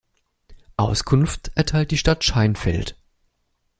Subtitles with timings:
[0.77, 2.97] Auskunft erteilt die Stadt Scheinfeld.